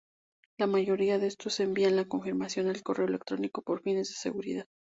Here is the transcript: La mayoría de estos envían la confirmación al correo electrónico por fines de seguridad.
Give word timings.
La 0.57 0.65
mayoría 0.65 1.19
de 1.19 1.27
estos 1.27 1.59
envían 1.59 1.95
la 1.95 2.05
confirmación 2.07 2.67
al 2.69 2.81
correo 2.81 3.05
electrónico 3.05 3.61
por 3.61 3.83
fines 3.83 4.07
de 4.09 4.15
seguridad. 4.15 4.65